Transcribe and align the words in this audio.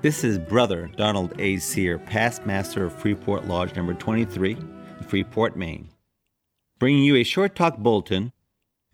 This 0.00 0.22
is 0.22 0.38
Brother 0.38 0.88
Donald 0.96 1.34
A. 1.40 1.56
Sear, 1.56 1.98
past 1.98 2.46
master 2.46 2.84
of 2.84 2.94
Freeport 2.94 3.48
Lodge 3.48 3.74
number 3.74 3.94
23 3.94 4.52
in 4.52 5.04
Freeport, 5.04 5.56
Maine, 5.56 5.88
bringing 6.78 7.02
you 7.02 7.16
a 7.16 7.24
short 7.24 7.56
talk 7.56 7.78
bulletin, 7.78 8.30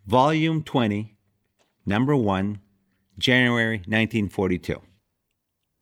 volume 0.06 0.62
20, 0.62 1.14
number 1.84 2.16
1, 2.16 2.58
January 3.18 3.76
1942. 3.80 4.80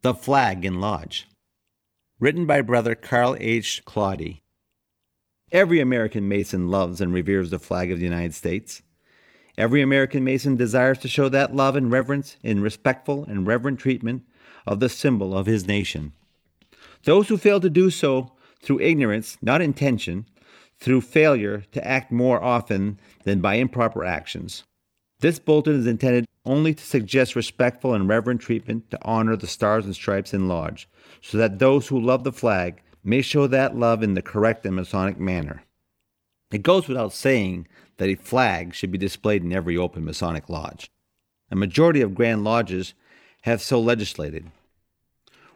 The 0.02 0.12
Flag 0.12 0.64
in 0.64 0.80
Lodge. 0.80 1.28
Written 2.18 2.44
by 2.44 2.60
Brother 2.60 2.96
Carl 2.96 3.36
H. 3.38 3.84
Claudy. 3.84 4.42
Every 5.52 5.78
American 5.78 6.26
Mason 6.26 6.68
loves 6.68 7.00
and 7.00 7.14
reveres 7.14 7.50
the 7.50 7.60
flag 7.60 7.92
of 7.92 7.98
the 7.98 8.04
United 8.04 8.34
States. 8.34 8.82
Every 9.56 9.82
American 9.82 10.24
Mason 10.24 10.56
desires 10.56 10.98
to 10.98 11.06
show 11.06 11.28
that 11.28 11.54
love 11.54 11.76
and 11.76 11.92
reverence 11.92 12.38
in 12.42 12.60
respectful 12.60 13.24
and 13.24 13.46
reverent 13.46 13.78
treatment 13.78 14.24
of 14.66 14.80
the 14.80 14.88
symbol 14.88 15.36
of 15.36 15.46
his 15.46 15.66
nation. 15.66 16.12
Those 17.04 17.28
who 17.28 17.36
fail 17.36 17.60
to 17.60 17.70
do 17.70 17.90
so 17.90 18.32
through 18.60 18.80
ignorance, 18.80 19.38
not 19.42 19.60
intention, 19.60 20.26
through 20.78 21.00
failure 21.00 21.64
to 21.72 21.86
act 21.86 22.10
more 22.10 22.42
often 22.42 22.98
than 23.24 23.40
by 23.40 23.54
improper 23.54 24.04
actions. 24.04 24.64
This 25.20 25.38
bulletin 25.38 25.78
is 25.78 25.86
intended 25.86 26.26
only 26.44 26.74
to 26.74 26.84
suggest 26.84 27.36
respectful 27.36 27.94
and 27.94 28.08
reverent 28.08 28.40
treatment 28.40 28.90
to 28.90 28.98
honor 29.02 29.36
the 29.36 29.46
stars 29.46 29.84
and 29.84 29.94
stripes 29.94 30.34
in 30.34 30.48
Lodge, 30.48 30.88
so 31.20 31.38
that 31.38 31.60
those 31.60 31.88
who 31.88 32.00
love 32.00 32.24
the 32.24 32.32
flag 32.32 32.82
may 33.04 33.22
show 33.22 33.46
that 33.46 33.76
love 33.76 34.02
in 34.02 34.14
the 34.14 34.22
correct 34.22 34.66
and 34.66 34.74
Masonic 34.74 35.18
manner. 35.18 35.62
It 36.50 36.62
goes 36.62 36.88
without 36.88 37.12
saying 37.12 37.68
that 37.98 38.08
a 38.08 38.16
flag 38.16 38.74
should 38.74 38.90
be 38.90 38.98
displayed 38.98 39.42
in 39.42 39.52
every 39.52 39.76
open 39.76 40.04
Masonic 40.04 40.48
lodge. 40.48 40.90
A 41.50 41.56
majority 41.56 42.00
of 42.00 42.14
Grand 42.14 42.42
Lodges 42.44 42.94
have 43.42 43.60
so 43.60 43.80
legislated. 43.80 44.50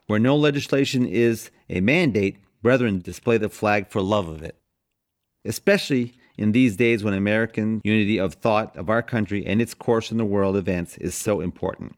Where 0.07 0.19
no 0.19 0.37
legislation 0.37 1.07
is 1.07 1.51
a 1.69 1.81
mandate, 1.81 2.39
brethren 2.63 3.01
display 3.01 3.39
the 3.39 3.49
flag 3.49 3.89
for 3.89 4.01
love 4.01 4.29
of 4.29 4.43
it. 4.43 4.57
Especially 5.45 6.15
in 6.39 6.53
these 6.53 6.77
days 6.77 7.03
when 7.03 7.15
American 7.15 7.81
unity 7.85 8.19
of 8.19 8.35
thought 8.35 8.77
of 8.77 8.91
our 8.91 9.03
country 9.03 9.45
and 9.47 9.61
its 9.61 9.75
course 9.75 10.11
in 10.11 10.19
the 10.19 10.25
world 10.25 10.57
events 10.57 10.97
is 10.99 11.15
so 11.15 11.41
important. 11.41 11.97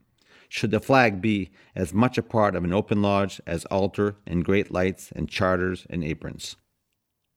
Should 0.48 0.70
the 0.70 0.80
flag 0.80 1.20
be 1.20 1.50
as 1.74 1.92
much 1.92 2.16
a 2.16 2.22
part 2.22 2.54
of 2.54 2.64
an 2.64 2.72
open 2.72 3.02
lodge 3.02 3.40
as 3.46 3.64
altar 3.66 4.16
and 4.26 4.44
great 4.44 4.70
lights 4.70 5.12
and 5.14 5.28
charters 5.28 5.86
and 5.90 6.02
aprons? 6.02 6.56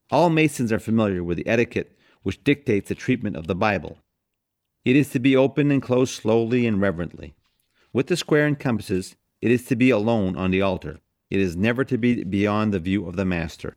All 0.09 0.29
Masons 0.29 0.71
are 0.71 0.79
familiar 0.79 1.23
with 1.23 1.37
the 1.37 1.47
etiquette 1.47 1.97
which 2.23 2.43
dictates 2.43 2.89
the 2.89 2.95
treatment 2.95 3.35
of 3.35 3.47
the 3.47 3.55
Bible. 3.55 3.97
It 4.85 4.95
is 4.95 5.09
to 5.09 5.19
be 5.19 5.35
opened 5.35 5.71
and 5.71 5.81
closed 5.81 6.13
slowly 6.13 6.65
and 6.65 6.79
reverently. 6.79 7.35
With 7.93 8.07
the 8.07 8.15
square 8.15 8.45
and 8.47 8.57
compasses, 8.57 9.15
it 9.41 9.51
is 9.51 9.65
to 9.65 9.75
be 9.75 9.89
alone 9.89 10.37
on 10.37 10.51
the 10.51 10.61
altar. 10.61 10.99
It 11.29 11.39
is 11.39 11.55
never 11.55 11.83
to 11.85 11.97
be 11.97 12.23
beyond 12.23 12.73
the 12.73 12.79
view 12.79 13.05
of 13.07 13.15
the 13.15 13.25
master. 13.25 13.75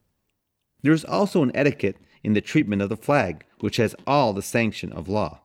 There 0.82 0.92
is 0.92 1.04
also 1.04 1.42
an 1.42 1.52
etiquette 1.54 1.96
in 2.22 2.34
the 2.34 2.40
treatment 2.40 2.82
of 2.82 2.88
the 2.88 2.96
flag, 2.96 3.44
which 3.60 3.78
has 3.78 3.96
all 4.06 4.32
the 4.32 4.42
sanction 4.42 4.92
of 4.92 5.08
law. 5.08 5.40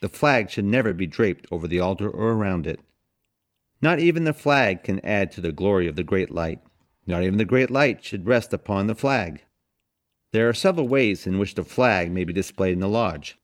The 0.00 0.08
flag 0.08 0.50
should 0.50 0.64
never 0.64 0.92
be 0.92 1.06
draped 1.06 1.46
over 1.50 1.68
the 1.68 1.80
altar 1.80 2.08
or 2.08 2.32
around 2.32 2.66
it. 2.66 2.80
Not 3.82 3.98
even 3.98 4.24
the 4.24 4.32
flag 4.32 4.82
can 4.82 5.04
add 5.04 5.30
to 5.32 5.40
the 5.40 5.52
glory 5.52 5.86
of 5.86 5.96
the 5.96 6.02
great 6.02 6.30
light. 6.30 6.60
Not 7.06 7.22
even 7.22 7.38
the 7.38 7.44
great 7.44 7.70
light 7.70 8.04
should 8.04 8.26
rest 8.26 8.52
upon 8.52 8.86
the 8.86 8.94
flag. 8.94 9.42
There 10.32 10.48
are 10.48 10.54
several 10.54 10.88
ways 10.88 11.26
in 11.26 11.38
which 11.38 11.54
the 11.54 11.64
flag 11.64 12.10
may 12.10 12.24
be 12.24 12.32
displayed 12.32 12.74
in 12.74 12.80
the 12.80 12.88
lodge. 12.88 13.38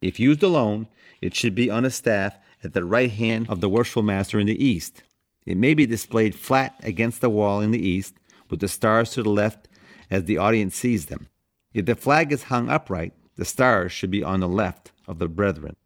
If 0.00 0.20
used 0.20 0.42
alone, 0.42 0.88
it 1.20 1.34
should 1.34 1.54
be 1.54 1.70
on 1.70 1.84
a 1.84 1.90
staff 1.90 2.36
at 2.62 2.72
the 2.72 2.84
right 2.84 3.10
hand 3.10 3.48
of 3.48 3.60
the 3.60 3.68
worshipful 3.68 4.02
master 4.02 4.38
in 4.38 4.46
the 4.46 4.64
east. 4.64 5.02
It 5.44 5.56
may 5.56 5.74
be 5.74 5.86
displayed 5.86 6.34
flat 6.34 6.74
against 6.82 7.20
the 7.20 7.30
wall 7.30 7.60
in 7.60 7.70
the 7.70 7.86
east, 7.86 8.14
with 8.48 8.60
the 8.60 8.68
stars 8.68 9.10
to 9.12 9.22
the 9.22 9.30
left 9.30 9.68
as 10.10 10.24
the 10.24 10.38
audience 10.38 10.76
sees 10.76 11.06
them. 11.06 11.28
If 11.74 11.86
the 11.86 11.94
flag 11.94 12.32
is 12.32 12.44
hung 12.44 12.68
upright, 12.68 13.14
the 13.36 13.44
stars 13.44 13.92
should 13.92 14.10
be 14.10 14.22
on 14.22 14.40
the 14.40 14.48
left 14.48 14.92
of 15.08 15.18
the 15.18 15.28
brethren. 15.28 15.76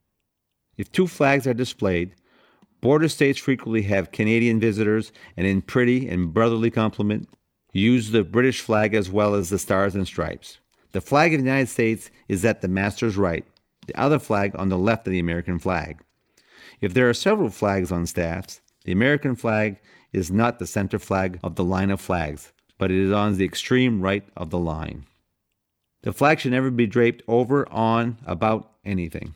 If 0.76 0.90
two 0.92 1.06
flags 1.06 1.46
are 1.46 1.54
displayed, 1.54 2.14
border 2.80 3.08
states 3.08 3.38
frequently 3.38 3.82
have 3.82 4.12
Canadian 4.12 4.60
visitors, 4.60 5.12
and 5.36 5.46
in 5.46 5.62
pretty 5.62 6.08
and 6.08 6.34
brotherly 6.34 6.70
compliment, 6.70 7.28
use 7.72 8.10
the 8.10 8.24
British 8.24 8.60
flag 8.60 8.94
as 8.94 9.10
well 9.10 9.34
as 9.34 9.48
the 9.48 9.58
stars 9.58 9.94
and 9.94 10.06
stripes. 10.06 10.58
The 10.92 11.00
flag 11.00 11.32
of 11.32 11.40
the 11.40 11.46
United 11.46 11.68
States 11.68 12.10
is 12.28 12.44
at 12.44 12.60
the 12.60 12.68
master's 12.68 13.16
right, 13.16 13.44
the 13.86 13.98
other 13.98 14.18
flag 14.18 14.52
on 14.56 14.68
the 14.68 14.78
left 14.78 15.06
of 15.06 15.12
the 15.12 15.18
American 15.18 15.58
flag. 15.58 16.02
If 16.80 16.94
there 16.94 17.08
are 17.08 17.14
several 17.14 17.50
flags 17.50 17.90
on 17.90 18.06
staffs, 18.06 18.60
the 18.84 18.92
American 18.92 19.34
flag 19.34 19.78
is 20.12 20.30
not 20.30 20.58
the 20.58 20.66
center 20.66 20.98
flag 20.98 21.38
of 21.42 21.56
the 21.56 21.64
line 21.64 21.90
of 21.90 22.00
flags, 22.00 22.52
but 22.78 22.90
it 22.90 22.98
is 22.98 23.12
on 23.12 23.36
the 23.36 23.44
extreme 23.44 24.00
right 24.00 24.24
of 24.36 24.50
the 24.50 24.58
line. 24.58 25.06
The 26.02 26.12
flag 26.12 26.40
should 26.40 26.52
never 26.52 26.70
be 26.70 26.86
draped 26.86 27.22
over, 27.26 27.68
on, 27.72 28.18
about 28.26 28.72
anything. 28.84 29.34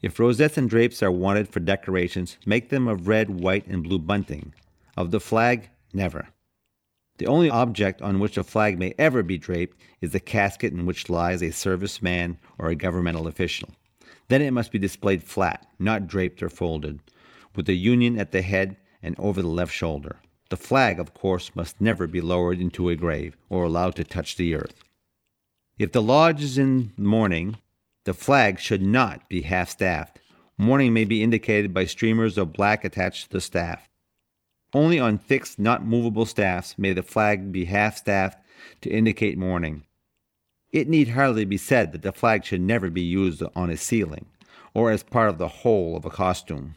If 0.00 0.20
rosettes 0.20 0.56
and 0.56 0.70
drapes 0.70 1.02
are 1.02 1.10
wanted 1.10 1.48
for 1.48 1.58
decorations, 1.58 2.36
make 2.46 2.68
them 2.68 2.86
of 2.86 3.08
red, 3.08 3.30
white, 3.30 3.66
and 3.66 3.82
blue 3.82 3.98
bunting. 3.98 4.54
Of 4.96 5.10
the 5.10 5.20
flag, 5.20 5.70
never. 5.92 6.28
The 7.16 7.26
only 7.26 7.50
object 7.50 8.00
on 8.00 8.20
which 8.20 8.36
a 8.36 8.44
flag 8.44 8.78
may 8.78 8.94
ever 8.96 9.24
be 9.24 9.38
draped 9.38 9.76
is 10.00 10.12
the 10.12 10.20
casket 10.20 10.72
in 10.72 10.86
which 10.86 11.10
lies 11.10 11.42
a 11.42 11.46
serviceman 11.46 12.36
or 12.58 12.68
a 12.68 12.76
governmental 12.76 13.26
official. 13.26 13.70
Then 14.28 14.42
it 14.42 14.52
must 14.52 14.72
be 14.72 14.78
displayed 14.78 15.22
flat, 15.22 15.66
not 15.78 16.06
draped 16.06 16.42
or 16.42 16.50
folded, 16.50 17.00
with 17.56 17.66
the 17.66 17.76
union 17.76 18.18
at 18.18 18.32
the 18.32 18.42
head 18.42 18.76
and 19.02 19.14
over 19.18 19.40
the 19.40 19.48
left 19.48 19.72
shoulder. 19.72 20.20
The 20.50 20.56
flag, 20.56 20.98
of 20.98 21.14
course, 21.14 21.54
must 21.54 21.80
never 21.80 22.06
be 22.06 22.20
lowered 22.20 22.60
into 22.60 22.88
a 22.88 22.96
grave 22.96 23.36
or 23.48 23.64
allowed 23.64 23.96
to 23.96 24.04
touch 24.04 24.36
the 24.36 24.54
earth. 24.54 24.82
If 25.78 25.92
the 25.92 26.02
lodge 26.02 26.42
is 26.42 26.58
in 26.58 26.92
mourning, 26.96 27.56
the 28.04 28.14
flag 28.14 28.58
should 28.58 28.82
not 28.82 29.28
be 29.28 29.42
half 29.42 29.70
staffed. 29.70 30.20
Mourning 30.56 30.92
may 30.92 31.04
be 31.04 31.22
indicated 31.22 31.72
by 31.72 31.84
streamers 31.84 32.36
of 32.36 32.52
black 32.52 32.84
attached 32.84 33.24
to 33.24 33.30
the 33.30 33.40
staff. 33.40 33.88
Only 34.74 34.98
on 34.98 35.18
fixed, 35.18 35.58
not 35.58 35.86
movable 35.86 36.26
staffs 36.26 36.76
may 36.76 36.92
the 36.92 37.02
flag 37.02 37.52
be 37.52 37.66
half 37.66 37.96
staffed 37.96 38.38
to 38.82 38.90
indicate 38.90 39.38
mourning. 39.38 39.84
It 40.70 40.88
need 40.88 41.08
hardly 41.08 41.44
be 41.44 41.56
said 41.56 41.92
that 41.92 42.02
the 42.02 42.12
flag 42.12 42.44
should 42.44 42.60
never 42.60 42.90
be 42.90 43.00
used 43.00 43.42
on 43.56 43.70
a 43.70 43.76
ceiling 43.76 44.26
or 44.74 44.90
as 44.90 45.02
part 45.02 45.30
of 45.30 45.38
the 45.38 45.48
whole 45.48 45.96
of 45.96 46.04
a 46.04 46.10
costume. 46.10 46.74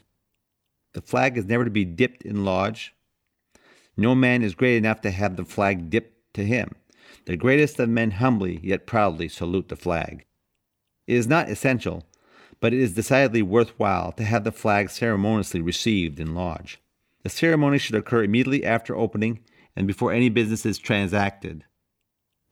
The 0.94 1.02
flag 1.02 1.38
is 1.38 1.46
never 1.46 1.66
to 1.66 1.72
be 1.72 1.86
dipped 1.86 2.24
in 2.24 2.46
lodge. 2.46 2.94
No 3.98 4.16
man 4.16 4.44
is 4.44 4.56
great 4.56 4.78
enough 4.78 5.02
to 5.02 5.12
have 5.12 5.36
the 5.36 5.46
flag 5.46 5.90
dipped 5.90 6.34
to 6.36 6.46
him. 6.46 6.76
The 7.26 7.38
greatest 7.38 7.80
of 7.80 7.90
men 7.90 8.12
humbly 8.12 8.60
yet 8.64 8.88
proudly 8.88 9.28
salute 9.28 9.68
the 9.68 9.76
flag. 9.76 10.26
It 11.08 11.16
is 11.16 11.28
not 11.28 11.50
essential, 11.50 12.06
but 12.60 12.74
it 12.74 12.80
is 12.80 12.94
decidedly 12.94 13.42
worthwhile 13.42 14.14
to 14.14 14.24
have 14.24 14.44
the 14.44 14.52
flag 14.52 14.90
ceremoniously 14.90 15.62
received 15.62 16.20
in 16.20 16.34
lodge. 16.34 16.80
The 17.24 17.30
ceremony 17.30 17.78
should 17.78 17.96
occur 17.96 18.24
immediately 18.24 18.66
after 18.66 18.96
opening 18.96 19.40
and 19.76 19.86
before 19.86 20.14
any 20.14 20.30
business 20.30 20.66
is 20.66 20.78
transacted. 20.78 21.66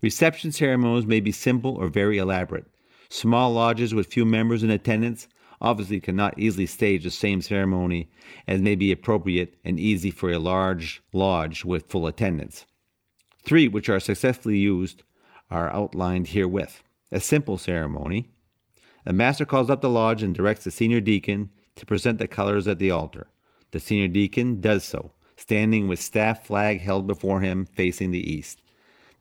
Reception 0.02 0.54
ceremonies 0.54 1.06
may 1.06 1.20
be 1.20 1.32
simple 1.32 1.76
or 1.76 1.90
very 1.90 2.18
elaborate. 2.18 2.66
Small 3.10 3.52
lodges 3.52 3.94
with 3.94 4.08
few 4.08 4.24
members 4.24 4.64
in 4.64 4.70
attendance 4.70 5.28
obviously 5.60 6.00
cannot 6.00 6.40
easily 6.40 6.66
stage 6.66 7.04
the 7.04 7.12
same 7.12 7.42
ceremony 7.42 8.10
as 8.48 8.62
may 8.62 8.76
be 8.76 8.94
appropriate 8.94 9.56
and 9.66 9.78
easy 9.78 10.10
for 10.10 10.32
a 10.32 10.40
large 10.40 11.02
lodge 11.12 11.66
with 11.66 11.90
full 11.90 12.08
attendance. 12.08 12.66
Three 13.44 13.68
which 13.68 13.90
are 13.90 14.00
successfully 14.00 14.58
used 14.58 15.04
are 15.52 15.74
outlined 15.74 16.28
herewith. 16.28 16.82
A 17.12 17.20
simple 17.20 17.58
ceremony. 17.58 18.30
The 19.04 19.12
master 19.12 19.46
calls 19.46 19.70
up 19.70 19.82
the 19.82 19.90
lodge 19.90 20.24
and 20.24 20.34
directs 20.34 20.64
the 20.64 20.72
senior 20.72 21.02
deacon 21.02 21.50
to 21.76 21.86
present 21.86 22.20
the 22.20 22.28
colors 22.28 22.68
at 22.68 22.80
the 22.80 22.92
altar. 22.92 23.28
The 23.72 23.80
senior 23.80 24.08
deacon 24.08 24.62
does 24.62 24.86
so, 24.86 25.12
standing 25.36 25.88
with 25.88 26.00
staff 26.00 26.46
flag 26.46 26.80
held 26.80 27.06
before 27.06 27.42
him 27.42 27.66
facing 27.66 28.12
the 28.12 28.32
east 28.32 28.62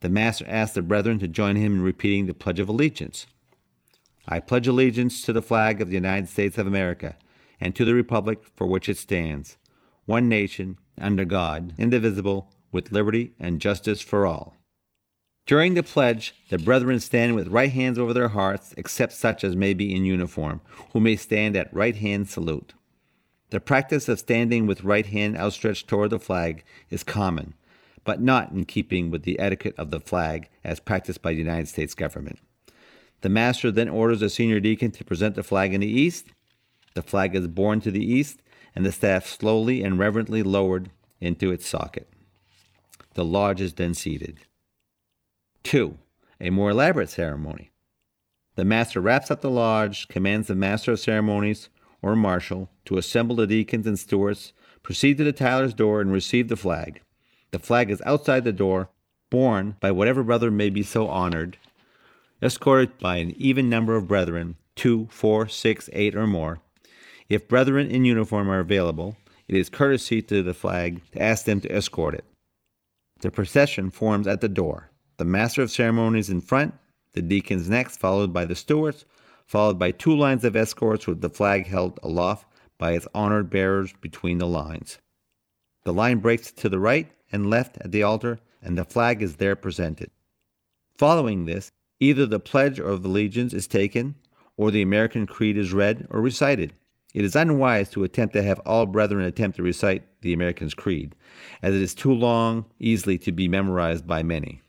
the 0.01 0.09
master 0.09 0.45
asked 0.49 0.75
the 0.75 0.83
brethren 0.83 1.19
to 1.19 1.29
join 1.29 1.57
him 1.57 1.75
in 1.75 1.83
repeating 1.83 2.27
the 2.27 2.35
Pledge 2.35 2.61
of 2.61 2.69
Allegiance. 2.69 3.27
I 4.27 4.41
pledge 4.41 4.69
allegiance 4.69 5.23
to 5.23 5.33
the 5.33 5.43
flag 5.43 5.81
of 5.81 5.89
the 5.89 5.95
United 5.95 6.29
States 6.29 6.59
of 6.59 6.67
America 6.67 7.17
and 7.61 7.75
to 7.75 7.85
the 7.85 7.95
republic 7.95 8.43
for 8.55 8.67
which 8.67 8.89
it 8.89 8.99
stands, 8.99 9.57
one 10.05 10.29
nation, 10.29 10.79
under 11.01 11.25
God, 11.25 11.73
indivisible, 11.79 12.53
with 12.71 12.93
liberty 12.93 13.33
and 13.41 13.61
justice 13.61 14.01
for 14.01 14.27
all. 14.27 14.55
During 15.47 15.73
the 15.73 15.83
pledge, 15.83 16.35
the 16.51 16.59
brethren 16.59 17.01
stand 17.01 17.35
with 17.35 17.49
right 17.49 17.73
hands 17.73 17.99
over 17.99 18.13
their 18.13 18.29
hearts, 18.29 18.75
except 18.77 19.15
such 19.15 19.43
as 19.43 19.57
may 19.57 19.73
be 19.73 19.95
in 19.95 20.05
uniform, 20.05 20.61
who 20.93 21.01
may 21.01 21.17
stand 21.17 21.57
at 21.57 21.73
right 21.73 21.97
hand 21.97 22.29
salute. 22.29 22.75
The 23.49 23.61
practice 23.61 24.11
of 24.11 24.19
standing 24.19 24.67
with 24.67 24.85
right 24.85 25.07
hand 25.07 25.39
outstretched 25.39 25.89
toward 25.89 26.11
the 26.11 26.19
flag 26.19 26.65
is 26.91 27.03
common, 27.03 27.55
but 28.05 28.21
not 28.21 28.53
in 28.53 28.65
keeping 28.65 29.11
with 29.11 29.23
the 29.23 29.39
etiquette 29.39 29.75
of 29.79 29.91
the 29.91 30.01
flag 30.01 30.49
as 30.65 30.81
practiced 30.81 31.23
by 31.23 31.33
the 31.33 31.39
United 31.39 31.69
States 31.69 31.95
government. 31.95 32.39
The 33.21 33.29
master 33.29 33.71
then 33.71 33.89
orders 33.89 34.21
the 34.21 34.31
senior 34.31 34.61
deacon 34.61 34.91
to 34.93 35.05
present 35.05 35.35
the 35.35 35.43
flag 35.43 35.75
in 35.75 35.81
the 35.81 35.87
east. 35.87 36.27
The 36.95 37.03
flag 37.03 37.35
is 37.35 37.49
borne 37.49 37.81
to 37.81 37.91
the 37.91 38.05
east, 38.05 38.41
and 38.75 38.87
the 38.87 38.93
staff 38.93 39.27
slowly 39.27 39.83
and 39.83 39.99
reverently 39.99 40.43
lowered 40.43 40.91
into 41.21 41.51
its 41.51 41.67
socket. 41.67 42.09
The 43.15 43.25
lodge 43.25 43.61
is 43.61 43.75
then 43.75 43.95
seated. 43.95 44.41
2. 45.65 45.99
A 46.41 46.51
more 46.51 46.71
elaborate 46.71 47.11
ceremony. 47.11 47.71
The 48.55 48.65
master 48.65 49.01
raps 49.01 49.31
up 49.31 49.41
the 49.41 49.51
lodge, 49.51 50.09
commands 50.09 50.49
the 50.49 50.55
master 50.55 50.93
of 50.93 51.01
ceremonies 51.01 51.69
or 52.01 52.15
marshal 52.15 52.71
to 52.85 52.99
assemble 52.99 53.37
the 53.37 53.47
deacons 53.47 53.87
and 53.87 53.99
stewards, 53.99 54.53
proceed 54.83 55.19
to 55.19 55.25
the 55.25 55.33
Tyler's 55.33 55.75
door, 55.75 56.01
and 56.01 56.13
receive 56.13 56.49
the 56.49 56.57
flag. 56.57 57.03
The 57.51 57.59
flag 57.59 57.91
is 57.91 58.03
outside 58.05 58.45
the 58.45 58.53
door, 58.53 58.91
borne 59.31 59.77
by 59.81 59.91
whatever 59.91 60.23
brother 60.23 60.51
may 60.51 60.71
be 60.71 60.83
so 60.83 61.09
honored, 61.09 61.57
escorted 62.43 62.99
by 62.99 63.17
an 63.17 63.33
even 63.37 63.69
number 63.69 63.97
of 63.97 64.09
brethren, 64.09 64.57
two, 64.77 65.09
four, 65.11 65.49
six, 65.49 65.89
eight, 65.93 66.15
or 66.15 66.27
more. 66.27 66.61
If 67.29 67.49
brethren 67.49 67.91
in 67.91 68.05
uniform 68.05 68.51
are 68.51 68.61
available, 68.61 69.17
it 69.49 69.57
is 69.57 69.71
courtesy 69.71 70.21
to 70.23 70.43
the 70.43 70.55
flag 70.55 71.01
to 71.13 71.23
ask 71.23 71.45
them 71.47 71.61
to 71.63 71.73
escort 71.73 72.15
it. 72.15 72.25
The 73.21 73.31
procession 73.31 73.91
forms 73.91 74.27
at 74.27 74.41
the 74.41 74.49
door 74.49 74.91
the 75.17 75.25
master 75.25 75.63
of 75.63 75.71
ceremonies 75.71 76.31
in 76.31 76.41
front, 76.41 76.75
the 77.13 77.23
deacons 77.23 77.69
next, 77.69 77.99
followed 77.99 78.33
by 78.33 78.45
the 78.45 78.55
stewards, 78.55 79.05
followed 79.47 79.79
by 79.79 79.91
two 79.91 80.17
lines 80.17 80.45
of 80.45 80.55
escorts 80.55 81.09
with 81.09 81.21
the 81.23 81.29
flag 81.29 81.67
held 81.67 81.99
aloft 82.05 82.47
by 82.79 82.93
its 82.93 83.09
honored 83.15 83.51
bearers 83.51 83.93
between 84.01 84.39
the 84.39 84.47
lines. 84.47 84.99
The 85.85 85.93
line 85.93 86.19
breaks 86.19 86.53
to 86.53 86.69
the 86.69 86.79
right 86.79 87.11
and 87.33 87.51
left 87.51 87.79
at 87.79 87.93
the 87.93 88.03
altar, 88.03 88.39
and 88.63 88.77
the 88.77 88.85
flag 88.85 89.23
is 89.23 89.37
there 89.37 89.57
presented. 89.57 90.11
Following 90.97 91.45
this, 91.45 91.71
either 92.01 92.27
the 92.27 92.41
Pledge 92.41 92.81
of 92.81 93.05
Allegiance 93.05 93.53
is 93.53 93.67
taken, 93.67 94.15
or 94.57 94.71
the 94.71 94.83
American 94.83 95.27
Creed 95.27 95.57
is 95.57 95.73
read 95.73 96.07
or 96.11 96.21
recited. 96.21 96.73
It 97.15 97.25
is 97.25 97.37
unwise 97.37 97.89
to 97.91 98.05
attempt 98.05 98.35
to 98.35 98.43
have 98.43 98.61
all 98.61 98.87
brethren 98.87 99.25
attempt 99.25 99.57
to 99.57 99.63
recite 99.63 100.03
the 100.21 100.33
American's 100.33 100.75
Creed, 100.75 101.15
as 101.63 101.75
it 101.75 101.81
is 101.81 101.95
too 101.95 102.13
long 102.13 102.67
easily 102.79 103.17
to 103.19 103.33
be 103.33 103.49
memorized 103.49 104.07
by 104.07 104.23
many. 104.23 104.61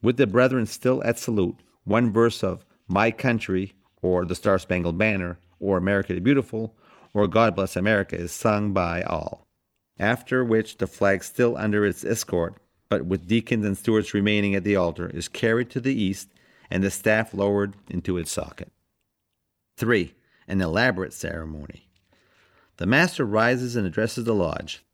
With 0.00 0.16
the 0.16 0.26
brethren 0.26 0.66
still 0.66 1.02
at 1.04 1.18
salute, 1.18 1.56
one 1.84 2.12
verse 2.12 2.44
of 2.44 2.64
My 2.86 3.10
Country, 3.10 3.74
or 4.00 4.24
The 4.24 4.36
Star 4.36 4.58
Spangled 4.58 4.96
Banner, 4.96 5.38
or 5.58 5.76
America 5.76 6.14
the 6.14 6.20
Beautiful, 6.20 6.76
or 7.12 7.26
God 7.26 7.56
Bless 7.56 7.76
America 7.76 8.16
is 8.16 8.30
sung 8.30 8.72
by 8.72 9.02
all. 9.02 9.47
After 9.98 10.44
which 10.44 10.78
the 10.78 10.86
flag 10.86 11.24
still 11.24 11.56
under 11.56 11.84
its 11.84 12.04
escort, 12.04 12.54
but 12.88 13.04
with 13.04 13.26
deacons 13.26 13.64
and 13.64 13.76
stewards 13.76 14.14
remaining 14.14 14.54
at 14.54 14.64
the 14.64 14.76
altar, 14.76 15.10
is 15.10 15.28
carried 15.28 15.70
to 15.70 15.80
the 15.80 15.94
east 15.94 16.28
and 16.70 16.82
the 16.82 16.90
staff 16.90 17.34
lowered 17.34 17.74
into 17.88 18.16
its 18.16 18.30
socket. 18.30 18.70
3. 19.76 20.14
An 20.46 20.60
elaborate 20.60 21.12
ceremony. 21.12 21.88
The 22.76 22.86
master 22.86 23.24
rises 23.24 23.76
and 23.76 23.86
addresses 23.86 24.24
the 24.24 24.34
lodge. 24.34 24.84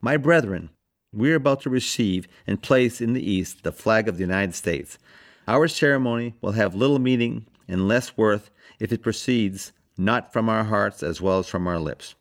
My 0.00 0.16
brethren, 0.16 0.70
we 1.12 1.30
are 1.32 1.36
about 1.36 1.60
to 1.62 1.70
receive 1.70 2.26
and 2.46 2.62
place 2.62 3.00
in 3.00 3.12
the 3.12 3.30
East 3.30 3.62
the 3.62 3.72
flag 3.72 4.08
of 4.08 4.16
the 4.16 4.22
United 4.22 4.54
States. 4.54 4.98
Our 5.46 5.68
ceremony 5.68 6.34
will 6.40 6.52
have 6.52 6.74
little 6.74 6.98
meaning 6.98 7.46
and 7.68 7.86
less 7.86 8.16
worth 8.16 8.50
if 8.80 8.92
it 8.92 9.02
proceeds 9.02 9.72
not 9.96 10.32
from 10.32 10.48
our 10.48 10.64
hearts 10.64 11.02
as 11.02 11.20
well 11.20 11.38
as 11.38 11.48
from 11.48 11.66
our 11.66 11.78
lips. 11.78 12.14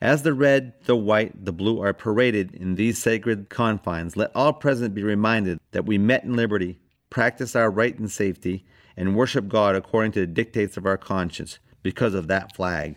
As 0.00 0.22
the 0.22 0.34
red, 0.34 0.74
the 0.84 0.96
white, 0.96 1.44
the 1.44 1.52
blue 1.52 1.80
are 1.82 1.94
paraded 1.94 2.54
in 2.54 2.74
these 2.74 2.98
sacred 2.98 3.48
confines, 3.48 4.16
let 4.16 4.30
all 4.34 4.52
present 4.52 4.94
be 4.94 5.02
reminded 5.02 5.58
that 5.70 5.86
we 5.86 5.96
met 5.96 6.24
in 6.24 6.34
liberty, 6.36 6.78
practice 7.08 7.56
our 7.56 7.70
right 7.70 7.98
in 7.98 8.08
safety, 8.08 8.64
and 8.96 9.16
worship 9.16 9.48
God 9.48 9.74
according 9.74 10.12
to 10.12 10.20
the 10.20 10.26
dictates 10.26 10.76
of 10.76 10.86
our 10.86 10.98
conscience 10.98 11.58
because 11.82 12.14
of 12.14 12.28
that 12.28 12.54
flag. 12.54 12.96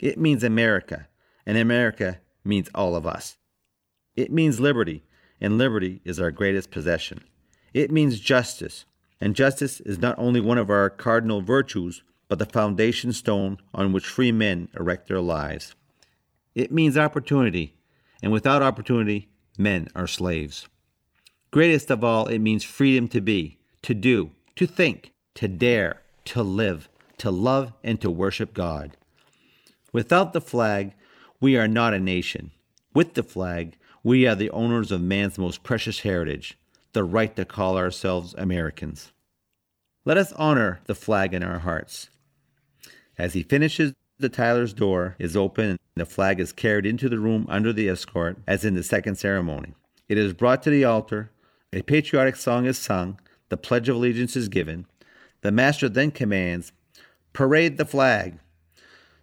It 0.00 0.18
means 0.18 0.44
America, 0.44 1.08
and 1.44 1.58
America 1.58 2.20
means 2.44 2.68
all 2.74 2.94
of 2.94 3.06
us. 3.06 3.36
It 4.14 4.30
means 4.30 4.60
liberty, 4.60 5.04
and 5.40 5.58
liberty 5.58 6.00
is 6.04 6.20
our 6.20 6.30
greatest 6.30 6.70
possession. 6.70 7.20
It 7.74 7.90
means 7.90 8.20
justice, 8.20 8.84
and 9.20 9.34
justice 9.34 9.80
is 9.80 9.98
not 9.98 10.18
only 10.18 10.40
one 10.40 10.58
of 10.58 10.70
our 10.70 10.88
cardinal 10.90 11.40
virtues, 11.40 12.02
but 12.28 12.38
the 12.38 12.46
foundation 12.46 13.12
stone 13.12 13.58
on 13.74 13.92
which 13.92 14.06
free 14.06 14.32
men 14.32 14.68
erect 14.78 15.08
their 15.08 15.20
lives. 15.20 15.74
It 16.54 16.72
means 16.72 16.98
opportunity, 16.98 17.74
and 18.22 18.32
without 18.32 18.62
opportunity, 18.62 19.28
men 19.56 19.88
are 19.94 20.06
slaves. 20.06 20.68
Greatest 21.50 21.90
of 21.90 22.04
all, 22.04 22.26
it 22.26 22.40
means 22.40 22.64
freedom 22.64 23.08
to 23.08 23.20
be, 23.20 23.58
to 23.82 23.94
do, 23.94 24.30
to 24.56 24.66
think, 24.66 25.12
to 25.34 25.48
dare, 25.48 26.02
to 26.26 26.42
live, 26.42 26.88
to 27.18 27.30
love, 27.30 27.72
and 27.82 28.00
to 28.00 28.10
worship 28.10 28.52
God. 28.52 28.96
Without 29.92 30.32
the 30.32 30.40
flag, 30.40 30.94
we 31.40 31.56
are 31.56 31.68
not 31.68 31.94
a 31.94 32.00
nation. 32.00 32.50
With 32.94 33.14
the 33.14 33.22
flag, 33.22 33.76
we 34.02 34.26
are 34.26 34.34
the 34.34 34.50
owners 34.50 34.92
of 34.92 35.00
man's 35.00 35.38
most 35.38 35.62
precious 35.62 36.00
heritage, 36.00 36.58
the 36.92 37.04
right 37.04 37.34
to 37.36 37.44
call 37.44 37.76
ourselves 37.76 38.34
Americans. 38.36 39.12
Let 40.04 40.16
us 40.16 40.32
honor 40.32 40.80
the 40.86 40.94
flag 40.94 41.34
in 41.34 41.42
our 41.42 41.60
hearts. 41.60 42.10
As 43.16 43.34
he 43.34 43.42
finishes, 43.42 43.92
the 44.18 44.28
Tyler's 44.28 44.72
door 44.72 45.16
is 45.18 45.36
open 45.36 45.78
the 45.98 46.06
flag 46.06 46.40
is 46.40 46.52
carried 46.52 46.86
into 46.86 47.08
the 47.08 47.18
room 47.18 47.46
under 47.48 47.72
the 47.72 47.88
escort, 47.88 48.38
as 48.46 48.64
in 48.64 48.74
the 48.74 48.82
second 48.82 49.16
ceremony. 49.16 49.74
It 50.08 50.18
is 50.18 50.32
brought 50.32 50.62
to 50.62 50.70
the 50.70 50.84
altar, 50.84 51.30
a 51.72 51.82
patriotic 51.82 52.36
song 52.36 52.64
is 52.64 52.78
sung, 52.78 53.20
the 53.50 53.56
Pledge 53.56 53.88
of 53.88 53.96
Allegiance 53.96 54.36
is 54.36 54.48
given. 54.48 54.86
The 55.42 55.52
master 55.52 55.88
then 55.88 56.10
commands, 56.10 56.72
Parade 57.32 57.76
the 57.76 57.84
flag. 57.84 58.38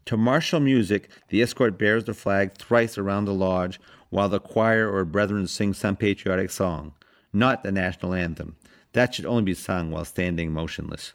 To 0.06 0.18
martial 0.18 0.60
music, 0.60 1.10
the 1.30 1.42
escort 1.42 1.78
bears 1.78 2.04
the 2.04 2.14
flag 2.14 2.56
thrice 2.56 2.98
around 2.98 3.26
the 3.26 3.34
lodge, 3.34 3.80
while 4.10 4.30
the 4.30 4.40
choir 4.40 4.90
or 4.90 5.04
brethren 5.04 5.48
sing 5.48 5.74
some 5.74 5.96
patriotic 5.96 6.52
song, 6.52 6.94
not 7.34 7.64
the 7.64 7.72
national 7.72 8.14
anthem. 8.14 8.56
That 8.94 9.14
should 9.14 9.26
only 9.26 9.44
be 9.44 9.56
sung 9.56 9.92
while 9.92 10.06
standing 10.06 10.54
motionless. 10.54 11.14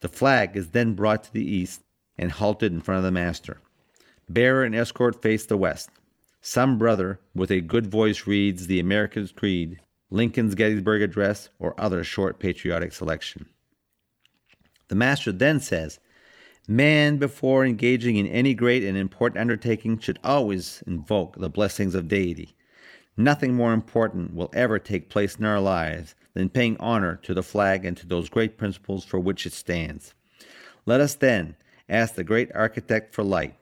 The 0.00 0.08
flag 0.08 0.56
is 0.56 0.70
then 0.70 0.94
brought 0.94 1.24
to 1.24 1.32
the 1.32 1.44
east 1.44 1.82
and 2.18 2.32
halted 2.32 2.72
in 2.72 2.80
front 2.80 2.98
of 2.98 3.04
the 3.04 3.10
master. 3.10 3.60
Bearer 4.32 4.62
and 4.62 4.76
escort 4.76 5.20
face 5.22 5.44
the 5.44 5.56
west. 5.56 5.90
Some 6.40 6.78
brother 6.78 7.18
with 7.34 7.50
a 7.50 7.60
good 7.60 7.88
voice 7.88 8.28
reads 8.28 8.68
the 8.68 8.78
American's 8.78 9.32
Creed, 9.32 9.80
Lincoln's 10.08 10.54
Gettysburg 10.54 11.02
Address, 11.02 11.48
or 11.58 11.74
other 11.76 12.04
short 12.04 12.38
patriotic 12.38 12.92
selection. 12.92 13.46
The 14.86 14.94
master 14.94 15.32
then 15.32 15.58
says, 15.58 15.98
Man, 16.68 17.16
before 17.16 17.66
engaging 17.66 18.18
in 18.18 18.28
any 18.28 18.54
great 18.54 18.84
and 18.84 18.96
important 18.96 19.40
undertaking, 19.40 19.98
should 19.98 20.20
always 20.22 20.84
invoke 20.86 21.34
the 21.36 21.50
blessings 21.50 21.96
of 21.96 22.06
deity. 22.06 22.54
Nothing 23.16 23.54
more 23.54 23.72
important 23.72 24.32
will 24.32 24.50
ever 24.52 24.78
take 24.78 25.10
place 25.10 25.34
in 25.34 25.44
our 25.44 25.60
lives 25.60 26.14
than 26.34 26.50
paying 26.50 26.76
honor 26.78 27.16
to 27.24 27.34
the 27.34 27.42
flag 27.42 27.84
and 27.84 27.96
to 27.96 28.06
those 28.06 28.28
great 28.28 28.56
principles 28.56 29.04
for 29.04 29.18
which 29.18 29.44
it 29.44 29.54
stands. 29.54 30.14
Let 30.86 31.00
us 31.00 31.16
then 31.16 31.56
ask 31.88 32.14
the 32.14 32.22
great 32.22 32.54
architect 32.54 33.12
for 33.12 33.24
light. 33.24 33.56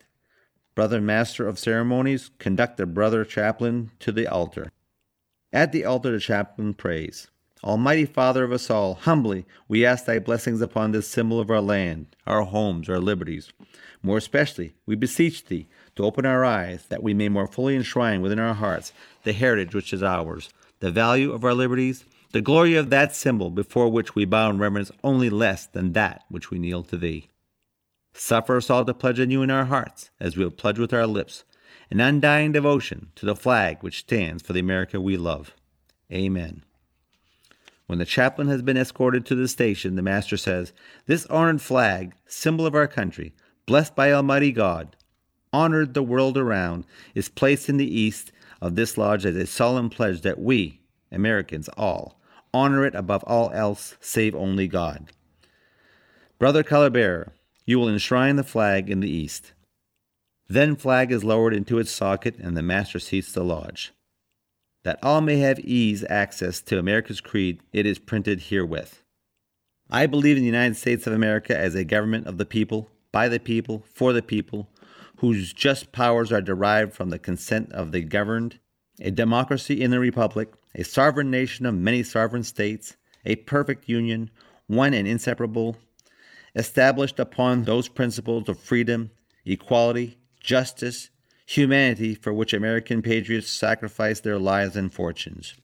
Brother 0.78 1.00
Master 1.00 1.44
of 1.44 1.58
Ceremonies, 1.58 2.30
conduct 2.38 2.76
the 2.76 2.86
brother 2.86 3.24
chaplain 3.24 3.90
to 3.98 4.12
the 4.12 4.28
altar. 4.28 4.70
At 5.52 5.72
the 5.72 5.84
altar, 5.84 6.12
the 6.12 6.20
chaplain 6.20 6.72
prays. 6.72 7.26
Almighty 7.64 8.04
Father 8.04 8.44
of 8.44 8.52
us 8.52 8.70
all, 8.70 8.94
humbly 8.94 9.44
we 9.66 9.84
ask 9.84 10.04
thy 10.04 10.20
blessings 10.20 10.60
upon 10.60 10.92
this 10.92 11.08
symbol 11.08 11.40
of 11.40 11.50
our 11.50 11.60
land, 11.60 12.14
our 12.28 12.42
homes, 12.42 12.88
our 12.88 13.00
liberties. 13.00 13.52
More 14.04 14.18
especially, 14.18 14.74
we 14.86 14.94
beseech 14.94 15.46
thee 15.46 15.66
to 15.96 16.04
open 16.04 16.24
our 16.24 16.44
eyes 16.44 16.86
that 16.90 17.02
we 17.02 17.12
may 17.12 17.28
more 17.28 17.48
fully 17.48 17.74
enshrine 17.74 18.22
within 18.22 18.38
our 18.38 18.54
hearts 18.54 18.92
the 19.24 19.32
heritage 19.32 19.74
which 19.74 19.92
is 19.92 20.04
ours, 20.04 20.48
the 20.78 20.92
value 20.92 21.32
of 21.32 21.42
our 21.42 21.54
liberties, 21.54 22.04
the 22.30 22.40
glory 22.40 22.76
of 22.76 22.90
that 22.90 23.16
symbol 23.16 23.50
before 23.50 23.88
which 23.88 24.14
we 24.14 24.24
bow 24.24 24.48
in 24.48 24.58
reverence 24.58 24.92
only 25.02 25.28
less 25.28 25.66
than 25.66 25.94
that 25.94 26.22
which 26.28 26.52
we 26.52 26.58
kneel 26.60 26.84
to 26.84 26.96
thee. 26.96 27.28
Suffer 28.20 28.56
us 28.56 28.68
all 28.68 28.84
to 28.84 28.92
pledge 28.92 29.20
anew 29.20 29.42
in 29.42 29.50
our 29.50 29.66
hearts, 29.66 30.10
as 30.18 30.36
we 30.36 30.42
have 30.42 30.56
pledged 30.56 30.80
with 30.80 30.92
our 30.92 31.06
lips, 31.06 31.44
an 31.88 32.00
undying 32.00 32.50
devotion 32.50 33.12
to 33.14 33.24
the 33.24 33.36
flag 33.36 33.78
which 33.80 34.00
stands 34.00 34.42
for 34.42 34.52
the 34.52 34.60
America 34.60 35.00
we 35.00 35.16
love. 35.16 35.54
Amen. 36.12 36.64
When 37.86 38.00
the 38.00 38.04
chaplain 38.04 38.48
has 38.48 38.60
been 38.60 38.76
escorted 38.76 39.24
to 39.26 39.36
the 39.36 39.46
station, 39.46 39.94
the 39.94 40.02
master 40.02 40.36
says, 40.36 40.72
This 41.06 41.26
honored 41.26 41.62
flag, 41.62 42.12
symbol 42.26 42.66
of 42.66 42.74
our 42.74 42.88
country, 42.88 43.34
blessed 43.66 43.94
by 43.94 44.12
Almighty 44.12 44.50
God, 44.50 44.96
honored 45.52 45.94
the 45.94 46.02
world 46.02 46.36
around, 46.36 46.86
is 47.14 47.28
placed 47.28 47.68
in 47.68 47.76
the 47.76 48.00
east 48.00 48.32
of 48.60 48.74
this 48.74 48.98
lodge 48.98 49.24
as 49.24 49.36
a 49.36 49.46
solemn 49.46 49.90
pledge 49.90 50.22
that 50.22 50.40
we, 50.40 50.80
Americans 51.12 51.68
all, 51.76 52.20
honor 52.52 52.84
it 52.84 52.96
above 52.96 53.22
all 53.28 53.50
else 53.52 53.96
save 54.00 54.34
only 54.34 54.66
God. 54.66 55.12
Brother 56.40 56.64
color 56.64 56.90
bearer, 56.90 57.32
you 57.68 57.78
will 57.78 57.88
enshrine 57.90 58.36
the 58.36 58.42
flag 58.42 58.88
in 58.88 59.00
the 59.00 59.10
east. 59.10 59.52
Then 60.48 60.74
flag 60.74 61.12
is 61.12 61.22
lowered 61.22 61.52
into 61.52 61.78
its 61.78 61.90
socket 61.90 62.38
and 62.38 62.56
the 62.56 62.62
master 62.62 62.98
seats 62.98 63.30
the 63.30 63.44
lodge. 63.44 63.92
That 64.84 64.98
all 65.02 65.20
may 65.20 65.36
have 65.40 65.60
ease 65.60 66.02
access 66.08 66.62
to 66.62 66.78
America's 66.78 67.20
creed, 67.20 67.60
it 67.74 67.84
is 67.84 67.98
printed 67.98 68.40
herewith. 68.40 69.02
I 69.90 70.06
believe 70.06 70.38
in 70.38 70.44
the 70.44 70.46
United 70.46 70.78
States 70.78 71.06
of 71.06 71.12
America 71.12 71.54
as 71.54 71.74
a 71.74 71.84
government 71.84 72.26
of 72.26 72.38
the 72.38 72.46
people, 72.46 72.88
by 73.12 73.28
the 73.28 73.38
people, 73.38 73.84
for 73.92 74.14
the 74.14 74.22
people, 74.22 74.70
whose 75.18 75.52
just 75.52 75.92
powers 75.92 76.32
are 76.32 76.40
derived 76.40 76.94
from 76.94 77.10
the 77.10 77.18
consent 77.18 77.70
of 77.72 77.92
the 77.92 78.00
governed, 78.00 78.58
a 78.98 79.10
democracy 79.10 79.82
in 79.82 79.90
the 79.90 80.00
republic, 80.00 80.54
a 80.74 80.84
sovereign 80.84 81.30
nation 81.30 81.66
of 81.66 81.74
many 81.74 82.02
sovereign 82.02 82.44
states, 82.44 82.96
a 83.26 83.36
perfect 83.36 83.90
union, 83.90 84.30
one 84.68 84.94
and 84.94 85.06
inseparable, 85.06 85.76
established 86.58 87.20
upon 87.20 87.62
those 87.62 87.88
principles 87.88 88.48
of 88.48 88.58
freedom, 88.58 89.12
equality, 89.46 90.18
justice, 90.40 91.08
humanity 91.46 92.14
for 92.14 92.32
which 92.32 92.52
American 92.52 93.00
patriots 93.00 93.48
sacrificed 93.48 94.24
their 94.24 94.38
lives 94.38 94.76
and 94.76 94.92
fortunes. 94.92 95.54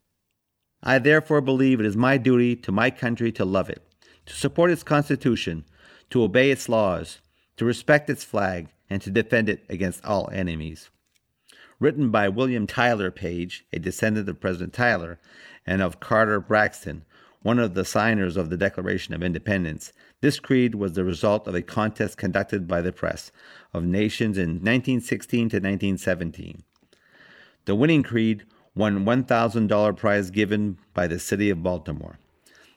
I 0.85 1.01
therefore 1.01 1.41
believe 1.41 1.81
it 1.81 1.87
is 1.87 1.97
my 1.97 2.17
duty 2.17 2.55
to 2.57 2.71
my 2.71 2.91
country 2.91 3.33
to 3.33 3.45
love 3.45 3.69
it, 3.69 3.83
to 4.27 4.35
support 4.35 4.71
its 4.71 4.85
Constitution, 4.85 5.65
to 6.11 6.23
obey 6.23 6.53
its 6.53 6.69
laws, 6.69 7.19
to 7.57 7.65
respect 7.65 8.09
its 8.09 8.23
flag, 8.23 8.69
and 8.89 9.03
to 9.03 9.11
defend 9.11 9.49
it 9.49 9.65
against 9.69 10.05
all 10.05 10.31
enemies. 10.33 10.91
Written 11.81 12.11
by 12.11 12.29
William 12.29 12.69
Tyler 12.69 13.11
Page, 13.11 13.67
a 13.73 13.81
descendant 13.81 14.29
of 14.29 14.41
President 14.41 14.73
Tyler, 14.73 15.19
and 15.67 15.83
of 15.83 15.99
Carter 15.99 16.39
Braxton, 16.39 17.05
one 17.45 17.59
of 17.59 17.75
the 17.75 17.85
signers 17.85 18.39
of 18.39 18.49
the 18.49 18.57
Declaration 18.57 19.13
of 19.13 19.23
Independence, 19.23 19.93
this 20.23 20.41
creed 20.41 20.75
was 20.75 20.95
the 20.95 21.05
result 21.05 21.47
of 21.47 21.55
a 21.55 21.61
contest 21.61 22.17
conducted 22.17 22.67
by 22.67 22.81
the 22.81 22.91
press 22.91 23.31
of 23.75 23.85
nations 23.85 24.39
in 24.39 24.63
1916 24.63 25.51
to 25.51 25.57
1917. 25.57 26.63
The 27.67 27.75
winning 27.75 28.03
creed 28.03 28.45
won 28.75 29.05
$1,000 29.05 29.97
prize 29.97 30.31
given 30.31 30.79
by 30.95 31.07
the 31.07 31.19
city 31.19 31.51
of 31.51 31.63
Baltimore. 31.63 32.19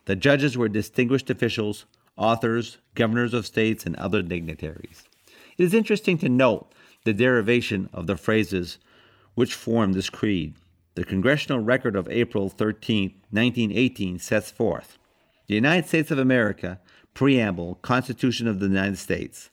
The 0.03 0.17
judges 0.17 0.57
were 0.57 0.67
distinguished 0.67 1.29
officials, 1.29 1.85
authors, 2.17 2.77
governors 2.93 3.33
of 3.33 3.45
states, 3.45 3.85
and 3.85 3.95
other 3.95 4.21
dignitaries. 4.21 5.05
It 5.57 5.63
is 5.63 5.73
interesting 5.73 6.17
to 6.17 6.27
note 6.27 6.73
the 7.05 7.13
derivation 7.13 7.89
of 7.93 8.05
the 8.05 8.17
phrases 8.17 8.79
which 9.33 9.53
form 9.53 9.93
this 9.93 10.09
creed. 10.09 10.55
The 10.97 11.05
Congressional 11.05 11.59
Record 11.59 11.95
of 11.95 12.09
April 12.09 12.49
13, 12.49 13.21
1918 13.29 14.17
sets 14.17 14.49
forth 14.49 14.97
the 15.45 15.53
United 15.53 15.87
States 15.87 16.09
of 16.09 16.17
America, 16.17 16.79
Preamble, 17.13 17.75
Constitution 17.83 18.47
of 18.47 18.59
the 18.59 18.65
United 18.65 18.97
States, 18.97 19.51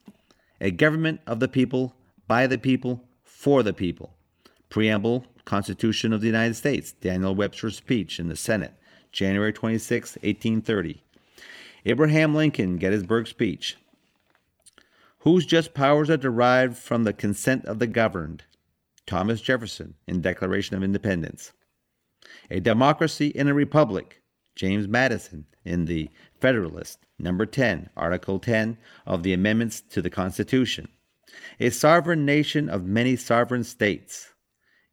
a 0.58 0.70
government 0.70 1.20
of 1.26 1.40
the 1.40 1.48
people, 1.48 1.96
by 2.26 2.46
the 2.46 2.56
people, 2.56 3.04
for 3.24 3.62
the 3.62 3.74
people. 3.74 4.14
Preamble, 4.70 5.26
Constitution 5.44 6.14
of 6.14 6.22
the 6.22 6.26
United 6.28 6.54
States, 6.54 6.92
Daniel 6.92 7.34
Webster's 7.34 7.76
speech 7.76 8.18
in 8.18 8.28
the 8.28 8.36
Senate, 8.36 8.72
January 9.12 9.52
26, 9.52 10.12
1830. 10.22 11.02
Abraham 11.84 12.34
Lincoln, 12.34 12.78
Gettysburg 12.78 13.26
speech, 13.26 13.76
whose 15.18 15.44
just 15.44 15.74
powers 15.74 16.08
are 16.08 16.16
derived 16.16 16.78
from 16.78 17.04
the 17.04 17.12
consent 17.12 17.66
of 17.66 17.80
the 17.80 17.86
governed. 17.86 18.44
Thomas 19.06 19.40
Jefferson 19.40 19.94
in 20.06 20.20
Declaration 20.20 20.76
of 20.76 20.82
Independence. 20.82 21.52
A 22.50 22.60
democracy 22.60 23.28
in 23.28 23.48
a 23.48 23.54
republic. 23.54 24.22
James 24.56 24.86
Madison 24.86 25.46
in 25.64 25.86
the 25.86 26.08
Federalist, 26.40 26.98
number 27.18 27.44
10, 27.44 27.90
Article 27.96 28.38
10 28.38 28.78
of 29.06 29.22
the 29.22 29.32
Amendments 29.32 29.80
to 29.90 30.00
the 30.00 30.10
Constitution. 30.10 30.88
A 31.58 31.70
sovereign 31.70 32.24
nation 32.24 32.68
of 32.68 32.84
many 32.84 33.16
sovereign 33.16 33.64
states. 33.64 34.32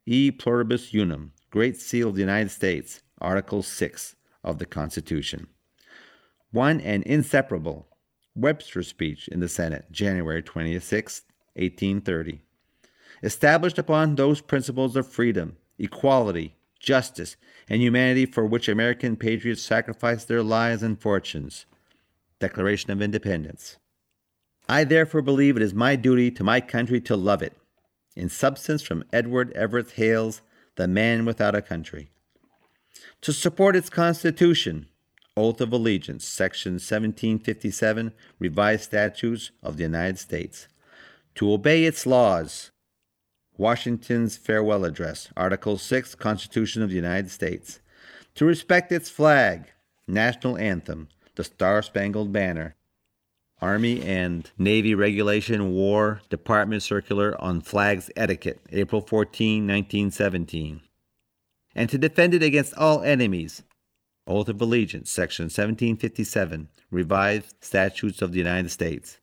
E 0.04 0.30
pluribus 0.32 0.92
unum, 0.92 1.32
Great 1.50 1.76
Seal 1.76 2.08
of 2.08 2.16
the 2.16 2.20
United 2.22 2.50
States, 2.50 3.02
Article 3.20 3.62
6 3.62 4.16
of 4.42 4.58
the 4.58 4.66
Constitution. 4.66 5.46
One 6.50 6.80
and 6.80 7.04
inseparable, 7.04 7.86
Webster's 8.34 8.88
speech 8.88 9.28
in 9.28 9.40
the 9.40 9.48
Senate, 9.48 9.92
January 9.92 10.42
26, 10.42 11.22
1830. 11.54 12.42
Established 13.22 13.78
upon 13.78 14.14
those 14.14 14.40
principles 14.40 14.96
of 14.96 15.06
freedom, 15.06 15.56
equality, 15.78 16.56
justice, 16.80 17.36
and 17.68 17.80
humanity 17.80 18.26
for 18.26 18.44
which 18.44 18.68
American 18.68 19.16
patriots 19.16 19.62
sacrificed 19.62 20.26
their 20.28 20.42
lives 20.42 20.82
and 20.82 21.00
fortunes. 21.00 21.66
Declaration 22.40 22.90
of 22.90 23.00
Independence. 23.00 23.78
I 24.68 24.84
therefore 24.84 25.22
believe 25.22 25.56
it 25.56 25.62
is 25.62 25.74
my 25.74 25.94
duty 25.94 26.30
to 26.32 26.42
my 26.42 26.60
country 26.60 27.00
to 27.02 27.16
love 27.16 27.42
it. 27.42 27.56
In 28.16 28.28
substance, 28.28 28.82
from 28.82 29.04
Edward 29.12 29.52
Everett 29.52 29.92
Hale's 29.92 30.42
The 30.74 30.88
Man 30.88 31.24
Without 31.24 31.54
a 31.54 31.62
Country. 31.62 32.10
To 33.22 33.32
support 33.32 33.76
its 33.76 33.88
Constitution, 33.88 34.88
Oath 35.36 35.60
of 35.60 35.72
Allegiance, 35.72 36.26
Section 36.26 36.72
1757, 36.72 38.12
Revised 38.40 38.84
Statutes 38.84 39.52
of 39.62 39.76
the 39.76 39.84
United 39.84 40.18
States. 40.18 40.66
To 41.36 41.52
obey 41.52 41.84
its 41.84 42.04
laws. 42.04 42.71
Washington's 43.56 44.36
Farewell 44.36 44.84
Address, 44.84 45.28
Article 45.36 45.76
6, 45.78 46.14
Constitution 46.14 46.82
of 46.82 46.88
the 46.88 46.96
United 46.96 47.30
States. 47.30 47.80
To 48.36 48.44
respect 48.44 48.90
its 48.90 49.10
flag, 49.10 49.72
National 50.08 50.56
Anthem, 50.56 51.08
the 51.34 51.44
Star 51.44 51.82
Spangled 51.82 52.32
Banner. 52.32 52.76
Army 53.60 54.02
and 54.02 54.50
Navy 54.58 54.94
Regulation 54.94 55.72
War 55.72 56.20
Department 56.28 56.82
Circular 56.82 57.40
on 57.40 57.60
Flags 57.60 58.10
Etiquette, 58.16 58.60
April 58.72 59.00
14, 59.00 59.66
1917. 59.66 60.80
And 61.74 61.88
to 61.88 61.96
defend 61.96 62.34
it 62.34 62.42
against 62.42 62.74
all 62.74 63.02
enemies, 63.02 63.62
Oath 64.26 64.48
of 64.48 64.60
Allegiance, 64.60 65.10
Section 65.10 65.44
1757, 65.44 66.68
Revised 66.90 67.54
Statutes 67.60 68.20
of 68.20 68.32
the 68.32 68.38
United 68.38 68.70
States. 68.70 69.18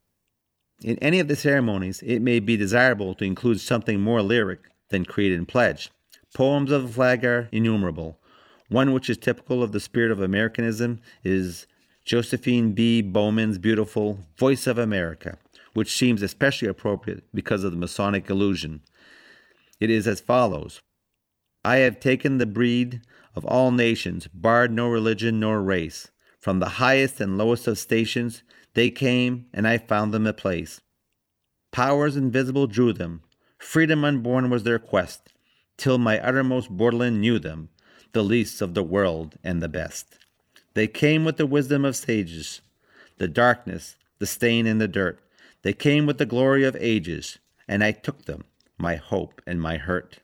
In 0.81 0.97
any 0.99 1.19
of 1.19 1.27
the 1.27 1.35
ceremonies, 1.35 2.01
it 2.05 2.21
may 2.21 2.39
be 2.39 2.55
desirable 2.55 3.13
to 3.15 3.25
include 3.25 3.59
something 3.59 3.99
more 3.99 4.21
lyric 4.21 4.61
than 4.89 5.05
creed 5.05 5.33
and 5.33 5.47
pledge. 5.47 5.91
Poems 6.33 6.71
of 6.71 6.83
the 6.83 6.93
flag 6.93 7.25
are 7.25 7.49
innumerable. 7.51 8.17
One 8.69 8.93
which 8.93 9.09
is 9.09 9.17
typical 9.17 9.61
of 9.61 9.71
the 9.71 9.79
spirit 9.79 10.11
of 10.11 10.21
Americanism 10.21 11.01
is 11.23 11.67
Josephine 12.05 12.71
B. 12.73 13.01
Bowman's 13.01 13.57
beautiful 13.57 14.19
Voice 14.37 14.67
of 14.67 14.77
America, 14.77 15.37
which 15.73 15.95
seems 15.95 16.21
especially 16.21 16.67
appropriate 16.67 17.23
because 17.33 17.63
of 17.63 17.71
the 17.71 17.77
Masonic 17.77 18.29
allusion. 18.29 18.81
It 19.79 19.89
is 19.89 20.07
as 20.07 20.21
follows 20.21 20.81
I 21.65 21.77
have 21.77 21.99
taken 21.99 22.37
the 22.37 22.45
breed 22.45 23.01
of 23.35 23.45
all 23.45 23.71
nations, 23.71 24.27
barred 24.33 24.71
no 24.71 24.87
religion 24.87 25.39
nor 25.39 25.61
race. 25.61 26.09
From 26.39 26.59
the 26.59 26.69
highest 26.69 27.19
and 27.19 27.37
lowest 27.37 27.67
of 27.67 27.77
stations, 27.77 28.43
they 28.73 28.89
came, 28.89 29.47
and 29.53 29.67
I 29.67 29.77
found 29.77 30.13
them 30.13 30.27
a 30.27 30.33
place. 30.33 30.81
Powers 31.71 32.15
invisible 32.15 32.67
drew 32.67 32.93
them, 32.93 33.21
freedom 33.57 34.03
unborn 34.03 34.49
was 34.49 34.63
their 34.63 34.79
quest, 34.79 35.33
till 35.77 35.97
my 35.97 36.19
uttermost 36.19 36.69
borderland 36.69 37.21
knew 37.21 37.39
them, 37.39 37.69
the 38.13 38.23
least 38.23 38.61
of 38.61 38.73
the 38.73 38.83
world 38.83 39.35
and 39.43 39.61
the 39.61 39.69
best. 39.69 40.17
They 40.73 40.87
came 40.87 41.25
with 41.25 41.37
the 41.37 41.45
wisdom 41.45 41.85
of 41.85 41.95
sages, 41.95 42.61
the 43.17 43.27
darkness, 43.27 43.95
the 44.19 44.25
stain, 44.25 44.65
and 44.65 44.79
the 44.79 44.87
dirt. 44.87 45.19
They 45.61 45.73
came 45.73 46.05
with 46.05 46.17
the 46.17 46.25
glory 46.25 46.63
of 46.63 46.75
ages, 46.79 47.37
and 47.67 47.83
I 47.83 47.91
took 47.91 48.25
them, 48.25 48.45
my 48.77 48.95
hope 48.95 49.41
and 49.45 49.61
my 49.61 49.77
hurt. 49.77 50.19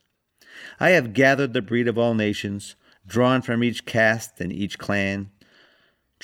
I 0.79 0.91
have 0.91 1.13
gathered 1.13 1.53
the 1.53 1.61
breed 1.61 1.87
of 1.87 1.97
all 1.97 2.13
nations, 2.13 2.75
drawn 3.05 3.41
from 3.41 3.63
each 3.63 3.85
caste 3.85 4.39
and 4.39 4.51
each 4.51 4.79
clan, 4.79 5.29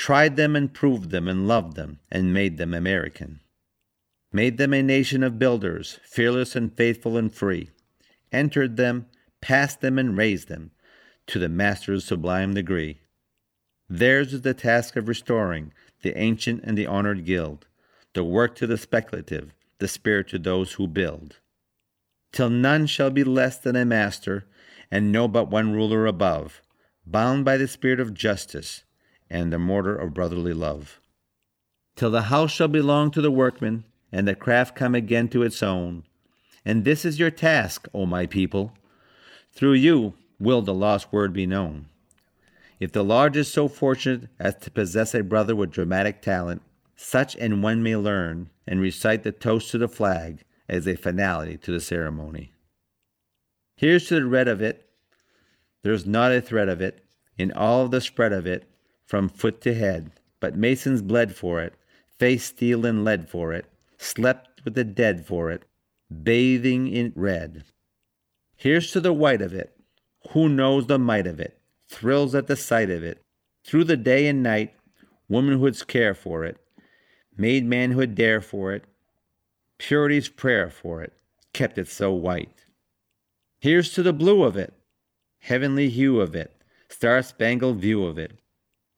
tried 0.01 0.35
them 0.35 0.55
and 0.55 0.73
proved 0.73 1.11
them 1.11 1.27
and 1.27 1.47
loved 1.47 1.75
them 1.75 1.99
and 2.11 2.33
made 2.33 2.57
them 2.57 2.73
American. 2.73 3.39
Made 4.33 4.57
them 4.57 4.73
a 4.73 4.81
nation 4.81 5.21
of 5.21 5.37
builders, 5.37 5.99
fearless 6.03 6.55
and 6.55 6.75
faithful 6.75 7.17
and 7.17 7.31
free. 7.31 7.69
Entered 8.31 8.77
them, 8.77 9.05
passed 9.41 9.79
them, 9.79 9.99
and 9.99 10.17
raised 10.17 10.47
them 10.47 10.71
to 11.27 11.37
the 11.37 11.47
master's 11.47 12.03
sublime 12.03 12.55
degree. 12.55 13.01
Theirs 13.87 14.33
is 14.33 14.41
the 14.41 14.55
task 14.55 14.95
of 14.95 15.07
restoring 15.07 15.71
the 16.01 16.17
ancient 16.17 16.63
and 16.63 16.75
the 16.75 16.87
honored 16.87 17.23
guild, 17.23 17.67
the 18.15 18.23
work 18.23 18.55
to 18.55 18.65
the 18.65 18.79
speculative, 18.79 19.53
the 19.77 19.87
spirit 19.87 20.29
to 20.29 20.39
those 20.39 20.73
who 20.73 20.87
build. 20.87 21.37
Till 22.31 22.49
none 22.49 22.87
shall 22.87 23.11
be 23.11 23.23
less 23.23 23.59
than 23.59 23.75
a 23.75 23.85
master, 23.85 24.45
and 24.89 25.11
no 25.11 25.27
but 25.27 25.51
one 25.51 25.73
ruler 25.73 26.07
above, 26.07 26.63
bound 27.05 27.45
by 27.45 27.55
the 27.55 27.67
spirit 27.67 27.99
of 27.99 28.15
justice 28.15 28.83
and 29.31 29.51
the 29.51 29.57
mortar 29.57 29.95
of 29.95 30.13
brotherly 30.13 30.53
love. 30.53 30.99
Till 31.95 32.11
the 32.11 32.23
house 32.23 32.51
shall 32.51 32.67
belong 32.67 33.11
to 33.11 33.21
the 33.21 33.31
workman, 33.31 33.85
and 34.11 34.27
the 34.27 34.35
craft 34.35 34.75
come 34.75 34.93
again 34.93 35.29
to 35.29 35.41
its 35.41 35.63
own. 35.63 36.03
And 36.65 36.83
this 36.83 37.05
is 37.05 37.17
your 37.17 37.31
task, 37.31 37.87
O 37.93 38.05
my 38.05 38.25
people, 38.25 38.73
Through 39.53 39.73
you 39.73 40.13
will 40.39 40.61
the 40.61 40.73
lost 40.73 41.11
word 41.11 41.33
be 41.33 41.45
known. 41.45 41.87
If 42.79 42.91
the 42.91 43.03
lodge 43.03 43.37
is 43.37 43.51
so 43.51 43.67
fortunate 43.67 44.29
as 44.39 44.55
to 44.57 44.71
possess 44.71 45.15
a 45.15 45.23
brother 45.23 45.55
with 45.55 45.71
dramatic 45.71 46.21
talent, 46.21 46.61
such 46.95 47.35
an 47.35 47.61
one 47.61 47.81
may 47.81 47.95
learn 47.95 48.49
and 48.67 48.81
recite 48.81 49.23
the 49.23 49.31
toast 49.31 49.71
to 49.71 49.77
the 49.77 49.87
flag 49.87 50.43
as 50.67 50.87
a 50.87 50.95
finality 50.95 51.57
to 51.57 51.71
the 51.71 51.79
ceremony. 51.79 52.53
Here's 53.75 54.07
to 54.07 54.15
the 54.15 54.25
red 54.25 54.47
of 54.47 54.61
it. 54.61 54.89
There's 55.83 56.05
not 56.05 56.31
a 56.31 56.41
thread 56.41 56.69
of 56.69 56.81
it 56.81 57.03
in 57.37 57.51
all 57.51 57.87
the 57.87 58.01
spread 58.01 58.33
of 58.33 58.45
it 58.45 58.70
from 59.11 59.27
foot 59.27 59.59
to 59.59 59.73
head, 59.73 60.09
but 60.39 60.55
Masons 60.55 61.01
bled 61.01 61.35
for 61.35 61.61
it, 61.61 61.73
faced 62.17 62.55
steel 62.55 62.85
and 62.85 63.03
lead 63.03 63.27
for 63.27 63.51
it, 63.51 63.65
slept 63.97 64.63
with 64.63 64.73
the 64.73 64.85
dead 64.85 65.25
for 65.25 65.51
it, 65.51 65.63
bathing 66.23 66.87
in 66.87 67.11
red. 67.13 67.65
Here's 68.55 68.89
to 68.93 69.01
the 69.01 69.11
white 69.11 69.41
of 69.41 69.53
it. 69.53 69.77
Who 70.29 70.47
knows 70.47 70.87
the 70.87 70.97
might 70.97 71.27
of 71.27 71.41
it? 71.41 71.57
thrills 71.89 72.33
at 72.33 72.47
the 72.47 72.55
sight 72.55 72.89
of 72.89 73.03
it. 73.03 73.21
Through 73.65 73.83
the 73.83 73.97
day 73.97 74.27
and 74.27 74.41
night, 74.41 74.73
womanhood's 75.27 75.83
care 75.83 76.15
for 76.15 76.45
it, 76.45 76.55
made 77.35 77.65
manhood 77.65 78.15
dare 78.15 78.39
for 78.39 78.71
it, 78.71 78.85
purity's 79.77 80.29
prayer 80.29 80.69
for 80.69 81.03
it, 81.03 81.11
kept 81.51 81.77
it 81.77 81.89
so 81.89 82.13
white. 82.13 82.63
Here's 83.59 83.91
to 83.95 84.03
the 84.03 84.13
blue 84.13 84.43
of 84.43 84.55
it, 84.55 84.73
heavenly 85.39 85.89
hue 85.89 86.21
of 86.21 86.33
it, 86.33 86.55
star 86.87 87.21
spangled 87.21 87.81
view 87.81 88.05
of 88.05 88.17
it, 88.17 88.39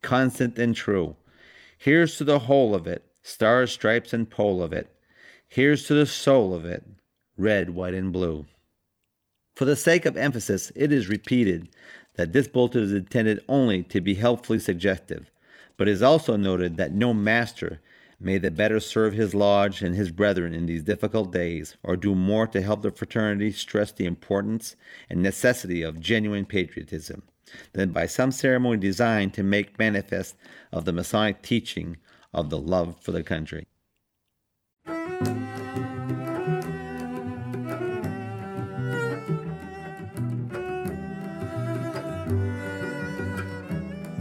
constant 0.03 0.59
and 0.59 0.75
true. 0.75 1.15
Here's 1.77 2.17
to 2.17 2.23
the 2.23 2.39
whole 2.39 2.75
of 2.75 2.85
it, 2.85 3.03
stars, 3.23 3.71
stripes, 3.71 4.13
and 4.13 4.29
pole 4.29 4.61
of 4.61 4.71
it. 4.71 4.87
Here's 5.47 5.87
to 5.87 5.95
the 5.95 6.05
soul 6.05 6.53
of 6.53 6.65
it, 6.65 6.83
red, 7.37 7.71
white, 7.71 7.93
and 7.93 8.13
blue. 8.13 8.45
For 9.55 9.65
the 9.65 9.75
sake 9.75 10.05
of 10.05 10.17
emphasis, 10.17 10.71
it 10.75 10.91
is 10.91 11.09
repeated 11.09 11.69
that 12.15 12.33
this 12.33 12.47
bulletin 12.47 12.83
is 12.83 12.93
intended 12.93 13.43
only 13.47 13.83
to 13.83 14.01
be 14.01 14.15
helpfully 14.15 14.59
suggestive, 14.59 15.31
but 15.77 15.87
is 15.87 16.01
also 16.01 16.35
noted 16.35 16.77
that 16.77 16.93
no 16.93 17.13
master 17.13 17.79
may 18.19 18.37
the 18.37 18.51
better 18.51 18.79
serve 18.79 19.13
his 19.13 19.35
lodge 19.35 19.81
and 19.81 19.95
his 19.95 20.11
brethren 20.11 20.53
in 20.53 20.65
these 20.65 20.83
difficult 20.83 21.31
days, 21.31 21.75
or 21.83 21.97
do 21.97 22.15
more 22.15 22.47
to 22.47 22.61
help 22.61 22.81
the 22.81 22.91
fraternity 22.91 23.51
stress 23.51 23.91
the 23.91 24.05
importance 24.05 24.75
and 25.09 25.21
necessity 25.21 25.81
of 25.81 25.99
genuine 25.99 26.45
patriotism, 26.45 27.23
than 27.73 27.91
by 27.91 28.05
some 28.05 28.31
ceremony 28.31 28.77
designed 28.77 29.33
to 29.33 29.43
make 29.43 29.79
manifest 29.79 30.35
of 30.71 30.85
the 30.85 30.93
Masonic 30.93 31.41
teaching 31.41 31.97
of 32.33 32.49
the 32.49 32.57
love 32.57 32.95
for 33.01 33.11
the 33.11 33.23
country. 33.23 33.67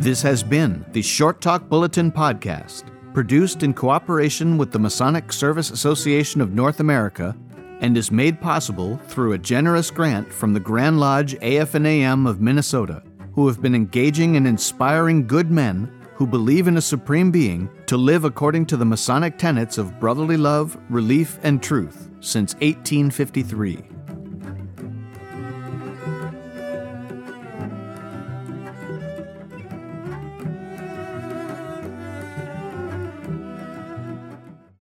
This 0.02 0.20
has 0.22 0.42
been 0.42 0.84
the 0.90 1.00
Short 1.00 1.40
Talk 1.40 1.68
Bulletin 1.68 2.10
Podcast, 2.10 2.86
produced 3.14 3.62
in 3.62 3.72
cooperation 3.72 4.58
with 4.58 4.72
the 4.72 4.78
Masonic 4.80 5.32
Service 5.32 5.70
Association 5.70 6.40
of 6.40 6.54
North 6.54 6.80
America 6.80 7.36
and 7.80 7.96
is 7.96 8.10
made 8.10 8.40
possible 8.40 8.96
through 9.06 9.32
a 9.32 9.38
generous 9.38 9.92
grant 9.92 10.32
from 10.32 10.54
the 10.54 10.60
Grand 10.60 10.98
Lodge 10.98 11.34
AF&AM 11.34 12.26
of 12.26 12.40
Minnesota, 12.40 13.04
who 13.34 13.46
have 13.46 13.60
been 13.62 13.74
engaging 13.74 14.36
and 14.36 14.46
inspiring 14.46 15.26
good 15.26 15.50
men 15.50 15.90
who 16.14 16.26
believe 16.26 16.68
in 16.68 16.76
a 16.76 16.82
supreme 16.82 17.30
being 17.30 17.68
to 17.86 17.96
live 17.96 18.24
according 18.24 18.66
to 18.66 18.76
the 18.76 18.84
Masonic 18.84 19.38
tenets 19.38 19.78
of 19.78 19.98
brotherly 19.98 20.36
love, 20.36 20.78
relief, 20.88 21.38
and 21.42 21.62
truth 21.62 22.08
since 22.20 22.54
1853. 22.54 23.91